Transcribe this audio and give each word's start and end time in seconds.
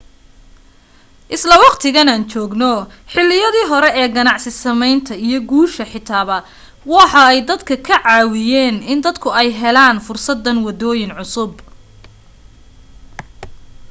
isla 1.35 1.55
waqtigan 1.65 2.11
aan 2.13 2.23
joogno 2.33 2.71
xiliyadii 3.13 3.65
hore 3.71 3.89
ee 4.01 4.07
ganacsi 4.17 4.51
sameynta 4.63 5.13
iyo 5.27 5.39
guusha 5.49 5.83
xitaba 5.93 6.37
waxa 6.93 7.21
ay 7.31 7.39
dadka 7.49 7.73
ka 7.87 7.95
caawiyen 8.05 8.75
in 8.91 8.99
dadku 9.05 9.27
ay 9.39 9.47
u 9.53 9.57
helaan 9.61 9.97
fursadan 10.05 10.57
wadooyin 10.65 11.15
cusub 11.17 11.53